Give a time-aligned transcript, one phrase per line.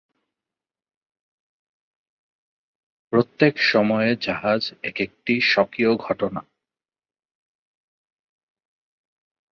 [3.13, 6.41] প্রত্যাক-সময়ে-জাহাজ একেকটি স্বকীয় "ঘটনা"।